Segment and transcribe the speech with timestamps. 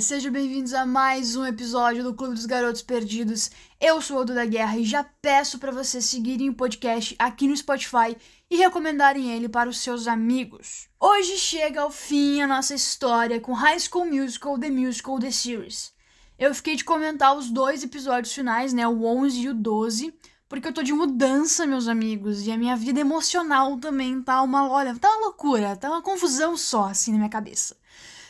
[0.00, 3.50] Sejam bem-vindos a mais um episódio do Clube dos Garotos Perdidos.
[3.80, 7.56] Eu sou o da Guerra e já peço para vocês seguirem o podcast aqui no
[7.56, 8.16] Spotify
[8.48, 10.88] e recomendarem ele para os seus amigos.
[11.00, 15.92] Hoje chega ao fim a nossa história com High School Musical The Musical The Series.
[16.38, 20.14] Eu fiquei de comentar os dois episódios finais, né, o 11 e o 12,
[20.48, 24.70] porque eu tô de mudança, meus amigos, e a minha vida emocional também tá uma,
[24.70, 27.76] olha, tá uma loucura, tá uma confusão só assim na minha cabeça.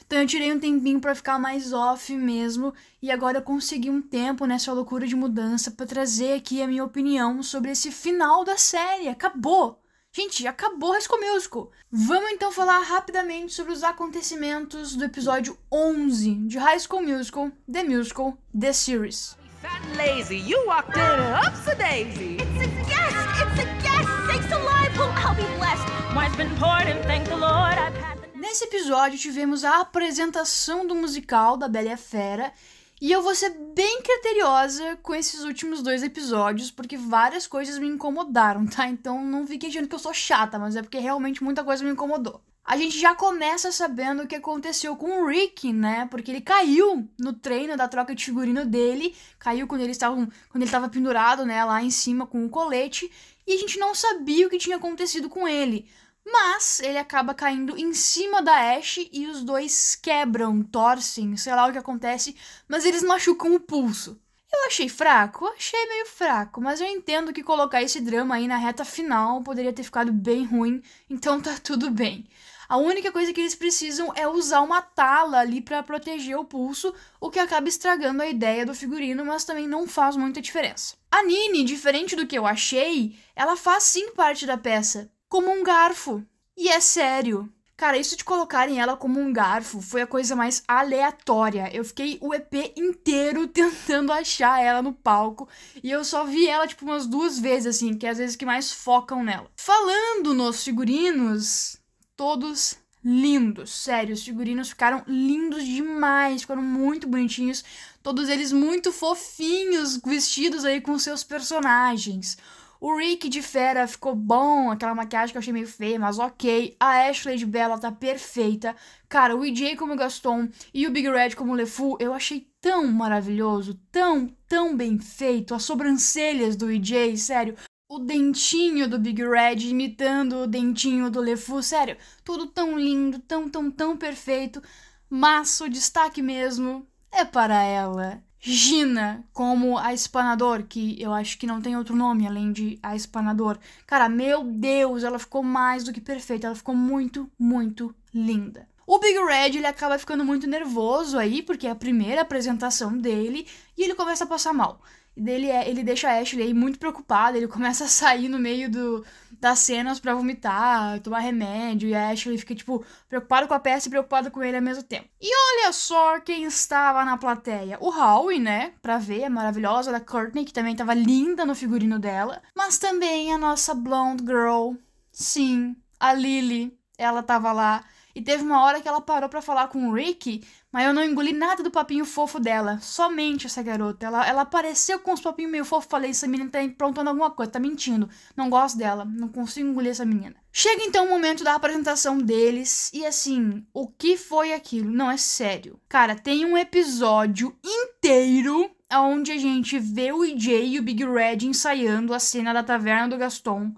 [0.08, 2.72] Então eu tirei um tempinho para ficar mais off mesmo
[3.02, 6.82] e agora eu consegui um tempo nessa loucura de mudança para trazer aqui a minha
[6.82, 9.06] opinião sobre esse final da série.
[9.06, 9.78] Acabou.
[10.10, 11.70] Gente, acabou High School Musical.
[11.92, 17.82] Vamos então falar rapidamente sobre os acontecimentos do episódio 11 de High School Musical, The
[17.82, 19.36] Musical, The Series.
[19.60, 22.38] Fat and lazy, you walked in up's a daisy.
[22.38, 23.16] It's a guest!
[23.42, 24.08] It's a guest!
[24.26, 24.96] Sakes alive!
[24.96, 25.86] Well, I'll be blessed!
[26.16, 30.94] Wine's been poured and thank the Lord I've had Nesse episódio tivemos a apresentação do
[30.94, 32.52] musical da Bela e a Fera,
[33.00, 37.88] e eu vou ser bem criteriosa com esses últimos dois episódios, porque várias coisas me
[37.88, 38.88] incomodaram, tá?
[38.88, 41.90] Então não fiquem achando que eu sou chata, mas é porque realmente muita coisa me
[41.90, 42.40] incomodou.
[42.64, 46.06] A gente já começa sabendo o que aconteceu com o Rick, né?
[46.08, 50.30] Porque ele caiu no treino da troca de figurino dele, caiu quando ele estava quando
[50.54, 53.10] ele estava pendurado, né, lá em cima com o colete,
[53.44, 55.88] e a gente não sabia o que tinha acontecido com ele.
[56.30, 61.66] Mas ele acaba caindo em cima da Ash e os dois quebram, torcem, sei lá
[61.66, 62.36] o que acontece,
[62.68, 64.20] mas eles machucam o pulso.
[64.52, 68.56] Eu achei fraco, achei meio fraco, mas eu entendo que colocar esse drama aí na
[68.56, 72.26] reta final poderia ter ficado bem ruim, então tá tudo bem.
[72.68, 76.94] A única coisa que eles precisam é usar uma tala ali para proteger o pulso,
[77.18, 80.94] o que acaba estragando a ideia do figurino, mas também não faz muita diferença.
[81.10, 85.62] A Nini, diferente do que eu achei, ela faz sim parte da peça, como um
[85.62, 86.24] garfo.
[86.56, 87.52] E é sério.
[87.78, 91.70] Cara, isso de colocarem ela como um garfo foi a coisa mais aleatória.
[91.72, 95.48] Eu fiquei o EP inteiro tentando achar ela no palco
[95.80, 98.44] e eu só vi ela tipo umas duas vezes assim, que é às vezes que
[98.44, 99.48] mais focam nela.
[99.56, 101.78] Falando nos figurinos,
[102.16, 107.64] todos lindos, sério, os figurinos ficaram lindos demais, ficaram muito bonitinhos,
[108.02, 112.36] todos eles muito fofinhos, vestidos aí com seus personagens.
[112.80, 116.76] O Rick de fera ficou bom, aquela maquiagem que eu achei meio feia, mas ok.
[116.78, 118.76] A Ashley de Bella tá perfeita.
[119.08, 123.74] Cara, o EJ como Gaston e o Big Red como LeFou, eu achei tão maravilhoso,
[123.90, 125.54] tão, tão bem feito.
[125.54, 127.56] As sobrancelhas do EJ, sério.
[127.90, 131.96] O dentinho do Big Red imitando o dentinho do LeFou, sério.
[132.22, 134.62] Tudo tão lindo, tão, tão, tão perfeito.
[135.10, 138.22] Mas o destaque mesmo é para ela.
[138.40, 142.94] Gina como a Espanador, que eu acho que não tem outro nome além de a
[142.94, 143.58] Espanador.
[143.86, 148.68] Cara, meu Deus, ela ficou mais do que perfeita, ela ficou muito, muito linda.
[148.86, 153.46] O Big Red ele acaba ficando muito nervoso aí, porque é a primeira apresentação dele,
[153.76, 154.80] e ele começa a passar mal.
[155.18, 158.70] Dele é, ele deixa a Ashley aí muito preocupada, ele começa a sair no meio
[158.70, 163.60] do, das cenas para vomitar, tomar remédio, e a Ashley fica, tipo, preocupada com a
[163.60, 165.08] peça e preocupada com ele ao mesmo tempo.
[165.20, 167.78] E olha só quem estava na plateia.
[167.80, 171.98] O Howie, né, pra ver, a maravilhosa da Courtney, que também tava linda no figurino
[171.98, 174.74] dela, mas também a nossa blonde girl,
[175.12, 177.84] sim, a Lily, ela tava lá.
[178.18, 180.42] E teve uma hora que ela parou para falar com o Rick,
[180.72, 182.80] mas eu não engoli nada do papinho fofo dela.
[182.82, 184.06] Somente essa garota.
[184.06, 185.88] Ela, ela apareceu com os papinhos meio fofos.
[185.88, 188.10] Falei, essa menina tá aprontando alguma coisa, tá mentindo.
[188.36, 190.34] Não gosto dela, não consigo engolir essa menina.
[190.50, 192.90] Chega então o momento da apresentação deles.
[192.92, 194.90] E assim, o que foi aquilo?
[194.90, 195.78] Não, é sério.
[195.88, 201.46] Cara, tem um episódio inteiro onde a gente vê o EJ e o Big Red
[201.46, 203.72] ensaiando a cena da taverna do Gaston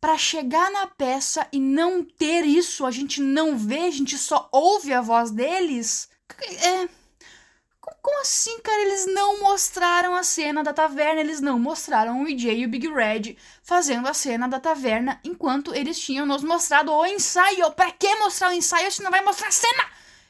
[0.00, 4.48] para chegar na peça e não ter isso, a gente não vê, a gente só
[4.50, 6.08] ouve a voz deles.
[6.64, 6.88] É.
[8.02, 8.80] Como assim, cara?
[8.80, 12.88] Eles não mostraram a cena da taverna, eles não mostraram o EJ e o Big
[12.88, 17.70] Red fazendo a cena da taverna enquanto eles tinham nos mostrado o ensaio.
[17.72, 19.84] Pra que mostrar o ensaio se não vai mostrar a cena?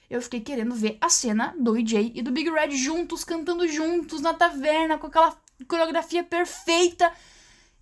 [0.08, 4.20] Eu fiquei querendo ver a cena do EJ e do Big Red juntos, cantando juntos
[4.20, 5.36] na taverna, com aquela
[5.68, 7.12] coreografia perfeita.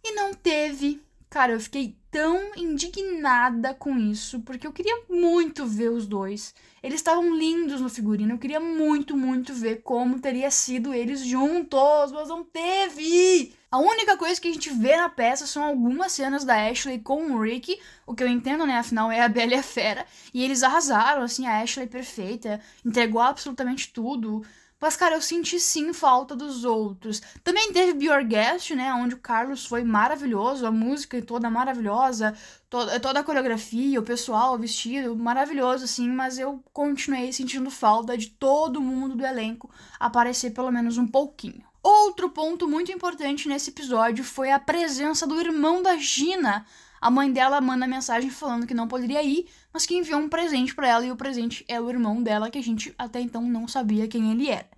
[0.04, 1.02] E não teve.
[1.30, 6.54] Cara, eu fiquei tão indignada com isso, porque eu queria muito ver os dois.
[6.82, 12.12] Eles estavam lindos no figurino, eu queria muito, muito ver como teria sido eles juntos,
[12.12, 13.52] mas não teve!
[13.70, 17.32] A única coisa que a gente vê na peça são algumas cenas da Ashley com
[17.32, 18.78] o Rick, o que eu entendo, né?
[18.78, 20.06] Afinal, é a Bela e a Fera.
[20.32, 24.42] E eles arrasaram, assim, a Ashley perfeita, entregou absolutamente tudo.
[24.80, 27.20] Mas, cara, eu senti sim falta dos outros.
[27.42, 28.92] Também teve Be Your Guest, né?
[28.94, 32.32] Onde o Carlos foi maravilhoso, a música toda maravilhosa,
[32.70, 36.08] toda, toda a coreografia, o pessoal, o vestido, maravilhoso, assim.
[36.08, 41.64] Mas eu continuei sentindo falta de todo mundo do elenco aparecer pelo menos um pouquinho.
[41.82, 46.64] Outro ponto muito importante nesse episódio foi a presença do irmão da Gina.
[47.00, 50.74] A mãe dela manda mensagem falando que não poderia ir, mas que enviou um presente
[50.74, 53.68] para ela e o presente é o irmão dela que a gente até então não
[53.68, 54.68] sabia quem ele era.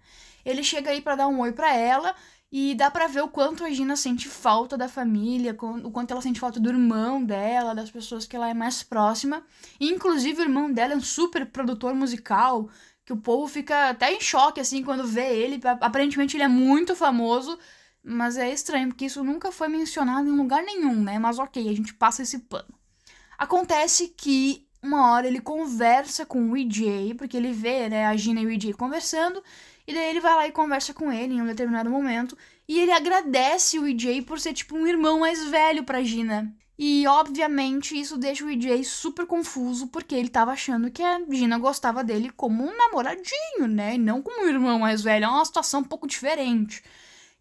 [0.45, 2.15] Ele chega aí para dar um oi para ela
[2.53, 6.21] e dá para ver o quanto a Gina sente falta da família, o quanto ela
[6.21, 9.45] sente falta do irmão dela, das pessoas que ela é mais próxima.
[9.79, 12.69] E, inclusive o irmão dela é um super produtor musical,
[13.05, 15.61] que o povo fica até em choque, assim, quando vê ele.
[15.81, 17.57] Aparentemente ele é muito famoso,
[18.03, 21.19] mas é estranho, porque isso nunca foi mencionado em lugar nenhum, né?
[21.19, 22.75] Mas ok, a gente passa esse pano.
[23.39, 28.41] Acontece que uma hora ele conversa com o EJ, porque ele vê, né, a Gina
[28.41, 29.43] e o EJ conversando,
[29.87, 32.37] e daí ele vai lá e conversa com ele em um determinado momento,
[32.67, 36.55] e ele agradece o EJ por ser tipo um irmão mais velho pra Gina.
[36.83, 41.59] E, obviamente, isso deixa o EJ super confuso, porque ele tava achando que a Gina
[41.59, 43.97] gostava dele como um namoradinho, né?
[43.97, 45.27] E não como um irmão mais velho.
[45.27, 46.83] É uma situação um pouco diferente.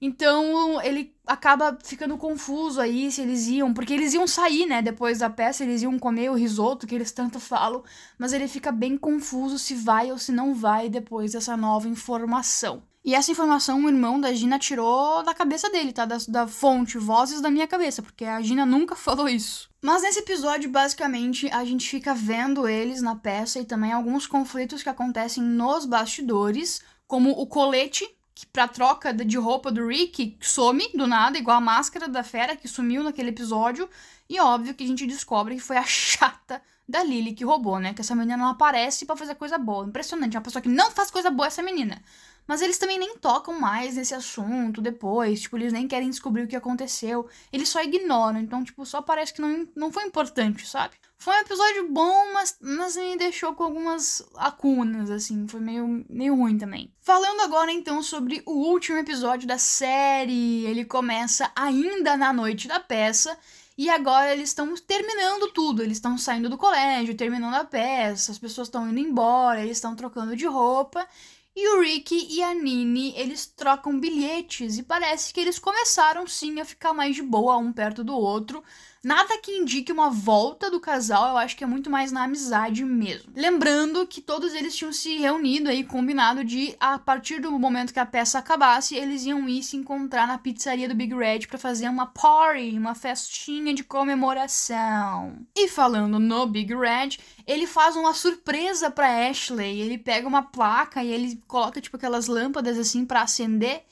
[0.01, 5.19] Então, ele acaba ficando confuso aí se eles iam, porque eles iam sair, né, depois
[5.19, 7.83] da peça, eles iam comer o risoto que eles tanto falam,
[8.17, 12.81] mas ele fica bem confuso se vai ou se não vai depois dessa nova informação.
[13.03, 16.05] E essa informação o irmão da Gina tirou da cabeça dele, tá?
[16.05, 19.69] Da, da fonte, vozes da minha cabeça, porque a Gina nunca falou isso.
[19.81, 24.83] Mas nesse episódio, basicamente, a gente fica vendo eles na peça e também alguns conflitos
[24.83, 28.07] que acontecem nos bastidores, como o colete
[28.47, 32.67] pra troca de roupa do Rick some do nada, igual a máscara da fera que
[32.67, 33.89] sumiu naquele episódio.
[34.29, 37.93] E óbvio que a gente descobre que foi a chata da Lily que roubou, né?
[37.93, 39.85] Que essa menina não aparece para fazer coisa boa.
[39.85, 42.01] Impressionante, uma pessoa que não faz coisa boa essa menina.
[42.49, 46.47] Mas eles também nem tocam mais nesse assunto depois, tipo, eles nem querem descobrir o
[46.47, 47.29] que aconteceu.
[47.53, 50.95] Eles só ignoram, então, tipo, só parece que não, não foi importante, sabe?
[51.15, 56.35] Foi um episódio bom, mas, mas me deixou com algumas lacunas, assim, foi meio, meio
[56.35, 56.91] ruim também.
[57.01, 62.79] Falando agora então sobre o último episódio da série, ele começa ainda na noite da
[62.79, 63.37] peça.
[63.77, 65.81] E agora eles estão terminando tudo.
[65.81, 69.95] Eles estão saindo do colégio, terminando a peça, as pessoas estão indo embora, eles estão
[69.95, 71.07] trocando de roupa.
[71.55, 76.59] E o Rick e a Nini, eles trocam bilhetes e parece que eles começaram sim
[76.59, 78.63] a ficar mais de boa um perto do outro.
[79.01, 82.83] Nada que indique uma volta do casal, eu acho que é muito mais na amizade
[82.83, 83.31] mesmo.
[83.33, 87.99] Lembrando que todos eles tinham se reunido aí, combinado de, a partir do momento que
[87.99, 91.87] a peça acabasse, eles iam ir se encontrar na pizzaria do Big Red para fazer
[91.87, 95.45] uma party, uma festinha de comemoração.
[95.55, 97.17] E falando no Big Red,
[97.47, 99.79] ele faz uma surpresa para Ashley.
[99.79, 103.85] Ele pega uma placa e ele coloca tipo aquelas lâmpadas assim para acender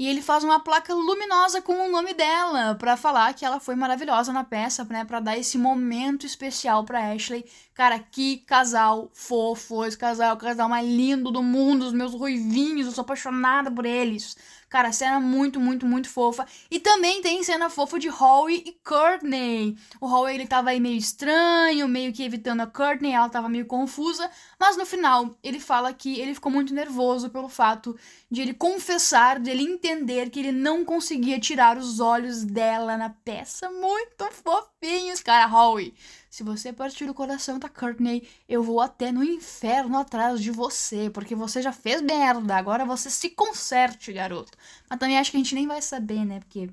[0.00, 3.74] e ele faz uma placa luminosa com o nome dela para falar que ela foi
[3.74, 7.44] maravilhosa na peça, né, para dar esse momento especial para Ashley.
[7.74, 12.86] Cara, que casal fofo, esse casal o casal mais lindo do mundo, os meus ruivinhos,
[12.86, 14.38] eu sou apaixonada por eles.
[14.70, 16.46] Cara, cena muito, muito, muito fofa.
[16.70, 19.76] E também tem cena fofa de Howie e Courtney.
[20.00, 23.66] O Howie, ele tava aí meio estranho, meio que evitando a Courtney, ela tava meio
[23.66, 24.30] confusa.
[24.60, 27.98] Mas no final, ele fala que ele ficou muito nervoso pelo fato
[28.30, 33.10] de ele confessar, de ele entender que ele não conseguia tirar os olhos dela na
[33.10, 33.68] peça.
[33.72, 35.92] Muito fofinhos, cara, Howie.
[36.30, 41.10] Se você partir o coração da Courtney, eu vou até no inferno atrás de você,
[41.10, 42.54] porque você já fez merda.
[42.54, 44.56] Agora você se conserte, garoto.
[44.88, 46.38] Mas também acho que a gente nem vai saber, né?
[46.38, 46.70] Porque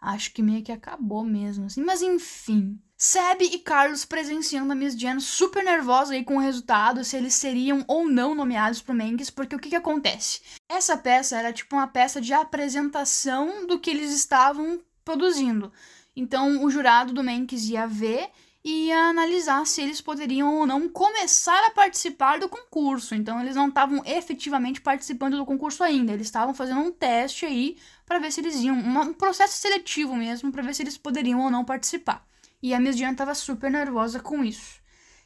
[0.00, 1.84] acho que meio que acabou mesmo, assim.
[1.84, 2.80] Mas enfim.
[2.96, 7.34] Seb e Carlos presenciando a Miss Jen super nervosa aí com o resultado, se eles
[7.34, 10.40] seriam ou não nomeados pro Mengs, porque o que que acontece?
[10.68, 15.72] Essa peça era tipo uma peça de apresentação do que eles estavam produzindo.
[16.14, 18.28] Então o jurado do Menks ia ver
[18.64, 23.14] e analisar se eles poderiam ou não começar a participar do concurso.
[23.14, 27.78] Então eles não estavam efetivamente participando do concurso ainda, eles estavam fazendo um teste aí
[28.04, 31.50] para ver se eles iam, um processo seletivo mesmo, para ver se eles poderiam ou
[31.50, 32.26] não participar.
[32.62, 34.80] E a Miss Diana estava super nervosa com isso.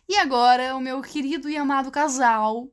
[0.08, 2.68] E agora o meu querido e amado casal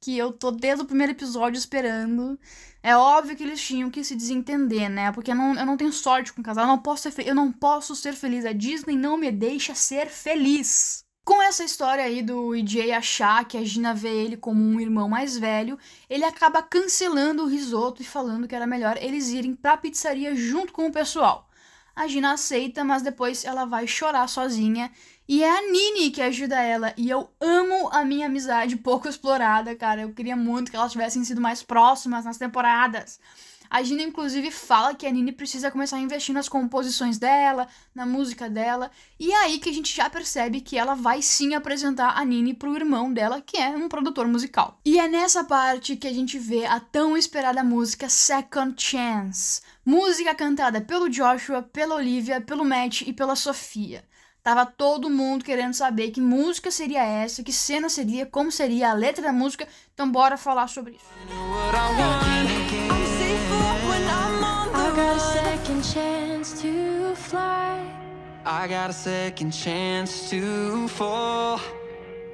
[0.00, 2.38] que eu tô desde o primeiro episódio esperando.
[2.82, 5.10] É óbvio que eles tinham que se desentender, né?
[5.12, 7.34] Porque eu não, eu não tenho sorte com o casal, eu não, posso ser, eu
[7.34, 8.44] não posso ser feliz.
[8.44, 11.04] A Disney não me deixa ser feliz.
[11.24, 15.10] Com essa história aí do EJ achar que a Gina vê ele como um irmão
[15.10, 15.78] mais velho,
[16.08, 20.72] ele acaba cancelando o risoto e falando que era melhor eles irem pra pizzaria junto
[20.72, 21.46] com o pessoal.
[21.94, 24.90] A Gina aceita, mas depois ela vai chorar sozinha.
[25.28, 26.94] E é a Nini que ajuda ela.
[26.96, 30.00] E eu amo a minha amizade pouco explorada, cara.
[30.00, 33.20] Eu queria muito que elas tivessem sido mais próximas nas temporadas.
[33.68, 38.06] A Gina, inclusive, fala que a Nini precisa começar a investir nas composições dela, na
[38.06, 38.90] música dela.
[39.20, 42.54] E é aí que a gente já percebe que ela vai sim apresentar a Nini
[42.54, 44.80] pro irmão dela, que é um produtor musical.
[44.82, 49.60] E é nessa parte que a gente vê a tão esperada música Second Chance.
[49.84, 54.02] Música cantada pelo Joshua, pela Olivia, pelo Matt e pela Sofia.
[54.48, 58.94] Tava todo mundo querendo saber que música seria essa, que cena seria, como seria a
[58.94, 59.68] letra da música.
[59.92, 61.04] Então bora falar sobre isso.
[61.20, 61.70] I
[64.96, 67.78] got a second chance to fly.
[68.46, 71.60] I got a second chance to fall.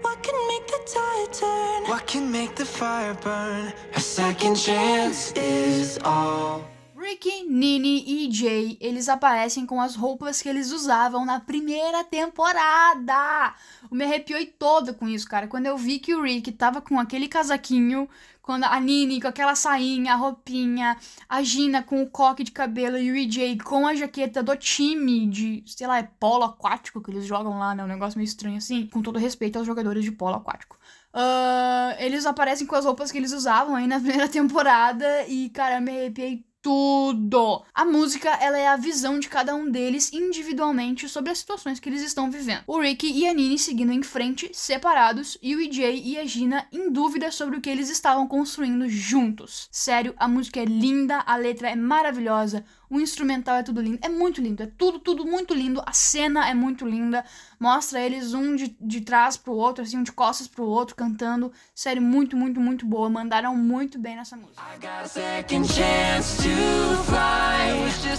[0.02, 1.90] What can make the tide turn?
[1.90, 3.72] What can make the fire burn?
[3.96, 6.73] A second chance is all.
[7.04, 13.54] Ricky, Nini e Jay, eles aparecem com as roupas que eles usavam na primeira temporada.
[13.82, 15.46] Eu me arrepiei toda com isso, cara.
[15.46, 18.08] Quando eu vi que o Rick tava com aquele casaquinho,
[18.40, 20.96] quando a Nini com aquela sainha, a roupinha,
[21.28, 25.26] a Gina com o coque de cabelo e o EJ com a jaqueta do time
[25.26, 27.84] de, sei lá, é polo aquático que eles jogam lá, né?
[27.84, 28.86] Um negócio meio estranho assim.
[28.86, 30.78] Com todo respeito aos jogadores de polo aquático.
[31.12, 35.76] Uh, eles aparecem com as roupas que eles usavam aí na primeira temporada e, cara,
[35.76, 37.62] eu me arrepiei tudo.
[37.74, 41.90] A música, ela é a visão de cada um deles individualmente sobre as situações que
[41.90, 42.62] eles estão vivendo.
[42.66, 46.66] O Ricky e a Nini seguindo em frente, separados, e o EJ e a Gina
[46.72, 49.68] em dúvida sobre o que eles estavam construindo juntos.
[49.70, 54.08] Sério, a música é linda, a letra é maravilhosa, o instrumental é tudo lindo, é
[54.08, 57.24] muito lindo, é tudo, tudo muito lindo, a cena é muito linda,
[57.58, 61.52] mostra eles um de, de trás pro outro, assim, um de costas pro outro, cantando,
[61.74, 64.62] sério, muito, muito, muito boa, mandaram muito bem nessa música.
[64.62, 67.64] I got a second chance to fly.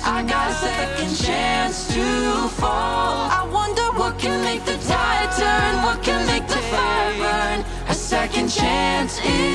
[0.04, 3.30] I got a second chance to fall.
[3.30, 5.84] I wonder what can make the tide turn.
[5.84, 7.66] What can make the fire burn?
[7.88, 9.55] A second chance is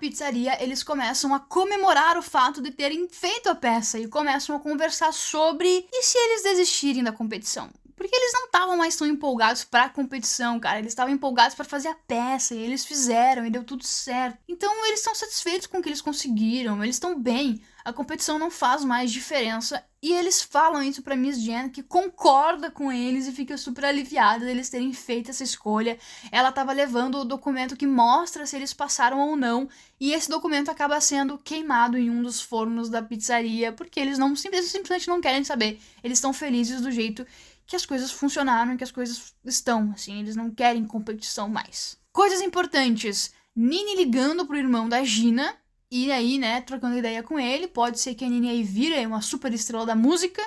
[0.00, 4.58] pizzaria, eles começam a comemorar o fato de terem feito a peça e começam a
[4.58, 7.70] conversar sobre e se eles desistirem da competição.
[7.94, 10.78] Porque eles não estavam mais tão empolgados pra competição, cara.
[10.78, 14.38] Eles estavam empolgados pra fazer a peça e eles fizeram e deu tudo certo.
[14.48, 17.60] Então eles estão satisfeitos com o que eles conseguiram, eles estão bem.
[17.84, 22.70] A competição não faz mais diferença e eles falam isso pra Miss Jen, que concorda
[22.70, 25.98] com eles e fica super aliviada deles terem feito essa escolha.
[26.32, 29.68] Ela tava levando o documento que mostra se eles passaram ou não,
[29.98, 34.34] e esse documento acaba sendo queimado em um dos fornos da pizzaria, porque eles não
[34.34, 35.78] simplesmente, não querem saber.
[36.02, 37.26] Eles estão felizes do jeito
[37.66, 41.98] que as coisas funcionaram, que as coisas estão, assim, eles não querem competição mais.
[42.10, 43.32] Coisas importantes.
[43.54, 45.54] Nini ligando pro irmão da Gina,
[45.90, 47.66] e aí, né, trocando ideia com ele.
[47.66, 50.42] Pode ser que a Nini aí vire uma super estrela da música.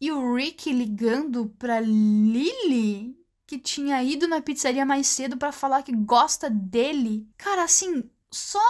[0.00, 3.14] E o Rick ligando pra Lily,
[3.46, 7.28] que tinha ido na pizzaria mais cedo pra falar que gosta dele.
[7.36, 8.62] Cara, assim, só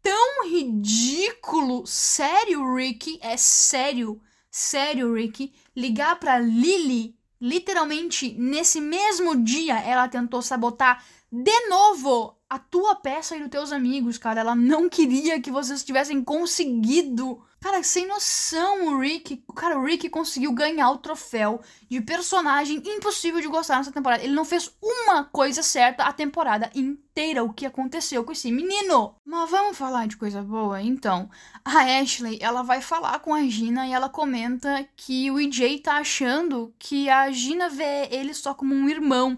[0.00, 1.84] tão ridículo.
[1.84, 3.18] Sério, Rick?
[3.20, 4.20] É sério.
[4.48, 5.52] Sério, Rick.
[5.74, 13.36] Ligar pra Lily, literalmente nesse mesmo dia, ela tentou sabotar de novo a tua peça
[13.36, 14.40] e dos teus amigos, cara.
[14.40, 17.42] Ela não queria que vocês tivessem conseguido.
[17.60, 19.42] Cara, sem noção, o Rick.
[19.56, 21.60] Cara, o Rick conseguiu ganhar o troféu
[21.90, 24.22] de personagem impossível de gostar nessa temporada.
[24.22, 27.42] Ele não fez uma coisa certa a temporada inteira.
[27.42, 29.16] O que aconteceu com esse menino?
[29.24, 30.80] Mas vamos falar de coisa boa?
[30.80, 31.28] Então,
[31.64, 35.96] a Ashley, ela vai falar com a Gina e ela comenta que o EJ tá
[35.96, 39.36] achando que a Gina vê ele só como um irmão.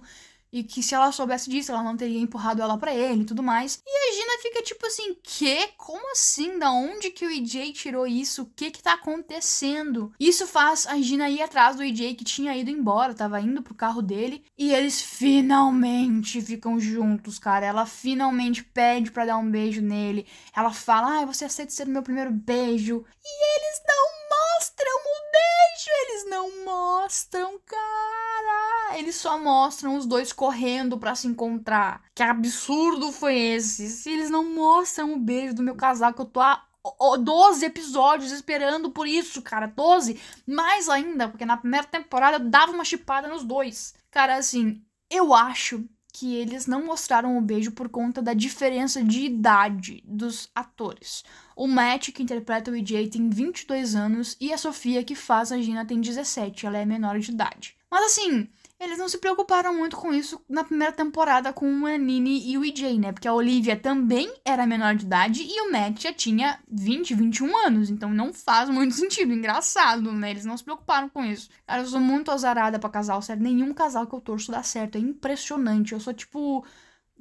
[0.52, 3.42] E que se ela soubesse disso, ela não teria empurrado ela pra ele e tudo
[3.42, 3.82] mais.
[3.86, 5.68] E a Gina fica tipo assim: que?
[5.76, 6.58] Como assim?
[6.58, 8.42] Da onde que o EJ tirou isso?
[8.42, 10.12] O que que tá acontecendo?
[10.18, 13.74] Isso faz a Gina ir atrás do EJ que tinha ido embora, tava indo pro
[13.74, 14.44] carro dele.
[14.56, 17.66] E eles finalmente ficam juntos, cara.
[17.66, 20.26] Ela finalmente pede pra dar um beijo nele.
[20.56, 23.04] Ela fala: ai, você aceita ser o meu primeiro beijo?
[23.24, 24.18] E eles não
[24.58, 25.90] mostram o beijo!
[26.02, 28.98] Eles não mostram, cara!
[28.98, 32.00] Eles só mostram os dois correndo pra se encontrar.
[32.14, 33.88] Que absurdo foi esse?
[33.88, 37.64] Se eles não mostram o beijo do meu casal, que eu tô há ó, 12
[37.64, 39.66] episódios esperando por isso, cara.
[39.66, 40.16] 12.
[40.46, 43.96] Mais ainda, porque na primeira temporada eu dava uma chipada nos dois.
[44.12, 44.80] Cara, assim,
[45.10, 50.48] eu acho que eles não mostraram o beijo por conta da diferença de idade dos
[50.54, 51.24] atores.
[51.56, 55.60] O Matt, que interpreta o EJ, tem 22 anos e a Sofia, que faz a
[55.60, 56.64] Gina, tem 17.
[56.64, 57.76] Ela é menor de idade.
[57.90, 58.48] Mas assim,
[58.80, 62.64] eles não se preocuparam muito com isso na primeira temporada com a Nini e o
[62.64, 63.12] EJ, né?
[63.12, 67.56] Porque a Olivia também era menor de idade e o Matt já tinha 20, 21
[67.66, 67.90] anos.
[67.90, 69.32] Então não faz muito sentido.
[69.32, 70.30] Engraçado, né?
[70.30, 71.48] Eles não se preocuparam com isso.
[71.66, 73.42] Cara, eu sou muito azarada pra casal, sério.
[73.42, 74.96] Nenhum casal que eu torço dá certo.
[74.96, 75.92] É impressionante.
[75.92, 76.64] Eu sou tipo.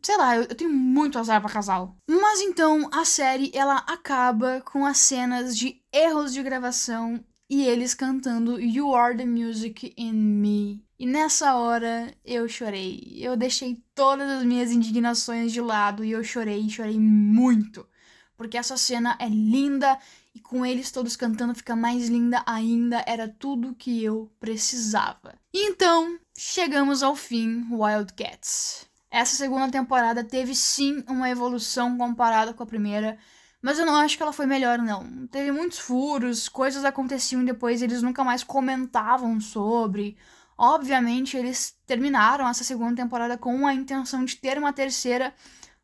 [0.03, 1.97] Sei lá, eu, tenho muito azar pra casal.
[2.07, 7.95] Mas então, a série, ela acaba com as cenas de erros de gravação e eles
[7.95, 10.86] cantando You Are the Music in Me.
[10.99, 13.13] E nessa hora eu chorei.
[13.17, 17.87] Eu deixei todas as minhas indignações de lado e eu chorei, chorei muito.
[18.35, 19.97] Porque essa cena é linda
[20.33, 23.03] e com eles todos cantando fica mais linda ainda.
[23.05, 25.35] Era tudo que eu precisava.
[25.53, 28.87] Então, chegamos ao fim, Wildcats.
[29.09, 33.17] Essa segunda temporada teve sim uma evolução comparada com a primeira,
[33.61, 35.27] mas eu não acho que ela foi melhor, não.
[35.27, 40.17] Teve muitos furos, coisas aconteciam e depois eles nunca mais comentavam sobre.
[40.57, 45.33] Obviamente, eles terminaram essa segunda temporada com a intenção de ter uma terceira,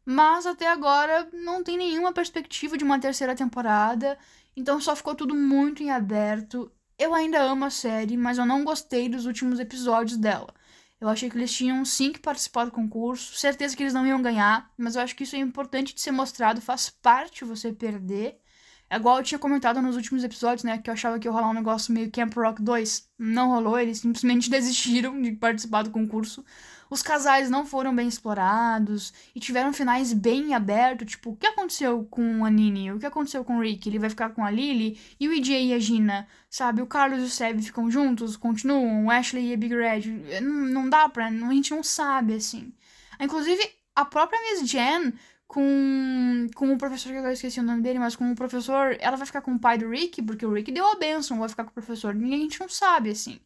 [0.05, 4.17] mas até agora não tem nenhuma perspectiva de uma terceira temporada,
[4.55, 6.71] então só ficou tudo muito em aberto.
[6.97, 10.53] Eu ainda amo a série, mas eu não gostei dos últimos episódios dela.
[10.99, 14.21] Eu achei que eles tinham sim que participar do concurso, certeza que eles não iam
[14.21, 18.39] ganhar, mas eu acho que isso é importante de ser mostrado, faz parte você perder.
[18.89, 20.77] É igual eu tinha comentado nos últimos episódios, né?
[20.77, 23.09] Que eu achava que ia rolar um negócio meio Camp Rock 2.
[23.17, 26.43] Não rolou, eles simplesmente desistiram de participar do concurso.
[26.93, 31.07] Os casais não foram bem explorados e tiveram finais bem abertos.
[31.11, 32.91] Tipo, o que aconteceu com a Nini?
[32.91, 33.89] O que aconteceu com o Rick?
[33.89, 34.99] Ele vai ficar com a Lily?
[35.19, 36.27] E o EJ e a Gina?
[36.47, 36.83] Sabe?
[36.83, 38.37] O Carlos e o Seb ficam juntos?
[38.37, 39.05] Continuam?
[39.05, 40.39] O Ashley e a Big Red?
[40.41, 41.29] Não, dá pra.
[41.29, 42.71] A gente não sabe, assim.
[43.19, 45.13] Inclusive, a própria Miss Jen
[45.47, 49.15] com, com o professor, que eu esqueci o nome dele, mas com o professor, ela
[49.15, 51.63] vai ficar com o pai do Rick, porque o Rick deu a benção, vai ficar
[51.63, 52.15] com o professor.
[52.15, 53.39] Ninguém a gente não sabe, assim.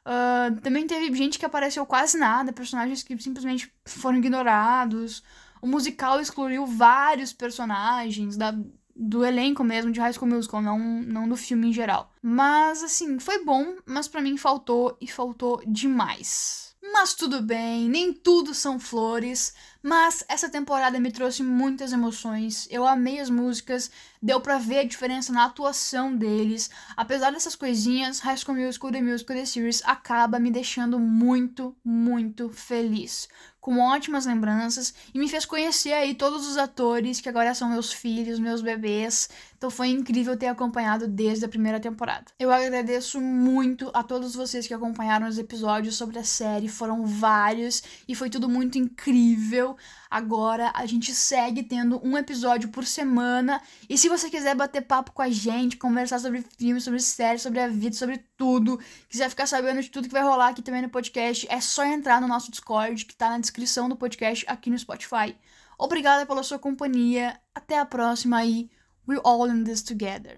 [0.00, 5.22] Uh, também teve gente que apareceu quase nada, personagens que simplesmente foram ignorados.
[5.60, 8.54] O musical excluiu vários personagens da,
[8.96, 12.10] do elenco mesmo de High School Musical, não, não do filme em geral.
[12.22, 16.69] Mas, assim, foi bom, mas para mim faltou e faltou demais.
[16.92, 19.54] Mas tudo bem, nem tudo são flores.
[19.82, 22.66] Mas essa temporada me trouxe muitas emoções.
[22.70, 26.68] Eu amei as músicas, deu pra ver a diferença na atuação deles.
[26.96, 32.50] Apesar dessas coisinhas, High School Musical The Musical The Series acaba me deixando muito, muito
[32.50, 33.28] feliz
[33.60, 37.92] com ótimas lembranças e me fez conhecer aí todos os atores que agora são meus
[37.92, 39.28] filhos, meus bebês.
[39.60, 42.24] Então foi incrível ter acompanhado desde a primeira temporada.
[42.38, 47.82] Eu agradeço muito a todos vocês que acompanharam os episódios sobre a série, foram vários
[48.08, 49.76] e foi tudo muito incrível.
[50.10, 53.60] Agora a gente segue tendo um episódio por semana.
[53.86, 57.60] E se você quiser bater papo com a gente, conversar sobre filmes, sobre séries, sobre
[57.60, 60.88] a vida, sobre tudo, quiser ficar sabendo de tudo que vai rolar aqui também no
[60.88, 64.78] podcast, é só entrar no nosso Discord, que tá na descrição do podcast aqui no
[64.78, 65.36] Spotify.
[65.78, 67.38] Obrigada pela sua companhia.
[67.54, 68.70] Até a próxima e
[69.06, 70.36] we're all in this together.